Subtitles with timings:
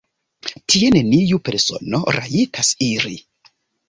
[0.73, 3.15] Tie neniu persono rajtas iri.